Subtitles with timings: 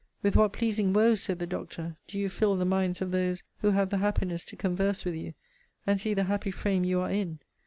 [0.23, 3.69] With what pleasing woe, said the Doctor, do you fill the minds of those who
[3.69, 5.35] have the happiness to converse with you,
[5.85, 7.37] and see the happy frame you are in!